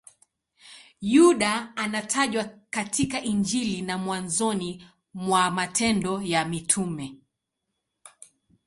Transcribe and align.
Yuda 1.01 1.75
anatajwa 1.75 2.49
katika 2.69 3.21
Injili 3.23 3.81
na 3.81 3.97
mwanzoni 3.97 4.85
mwa 5.13 5.51
Matendo 5.51 6.21
ya 6.21 6.45
Mitume. 6.45 7.17